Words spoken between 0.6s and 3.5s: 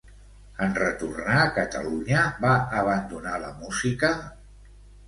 En retornar a Catalunya va abandonar